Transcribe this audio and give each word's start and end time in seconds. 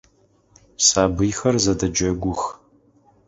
Сабыйхэр 0.85 1.55
зэдэджэгух. 1.63 2.41